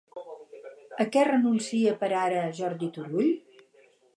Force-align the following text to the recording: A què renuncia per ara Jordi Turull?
A 1.03 1.07
què 1.17 1.25
renuncia 1.27 1.93
per 2.01 2.09
ara 2.23 2.43
Jordi 2.61 2.91
Turull? 2.97 3.31